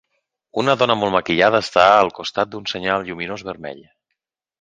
[0.59, 3.85] Una dona molt maquillada està al costat d'un senyal lluminós vermell